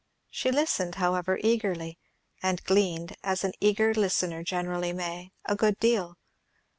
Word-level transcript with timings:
She 0.31 0.49
listened, 0.49 0.95
however, 0.95 1.37
eagerly; 1.43 1.99
and 2.41 2.63
gleaned, 2.63 3.15
as 3.21 3.43
an 3.43 3.53
eager 3.59 3.93
listener 3.93 4.41
generally 4.41 4.93
may, 4.93 5.31
a 5.45 5.55
good 5.55 5.79
deal. 5.79 6.17